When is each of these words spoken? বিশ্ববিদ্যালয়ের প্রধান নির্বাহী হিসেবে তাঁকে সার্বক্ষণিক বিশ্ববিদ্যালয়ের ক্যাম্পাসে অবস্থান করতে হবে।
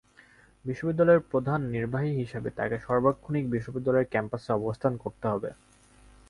বিশ্ববিদ্যালয়ের 0.65 1.27
প্রধান 1.31 1.59
নির্বাহী 1.75 2.11
হিসেবে 2.15 2.49
তাঁকে 2.57 2.77
সার্বক্ষণিক 2.79 3.45
বিশ্ববিদ্যালয়ের 3.49 4.11
ক্যাম্পাসে 4.11 4.49
অবস্থান 4.53 4.93
করতে 5.03 5.25
হবে। 5.27 5.49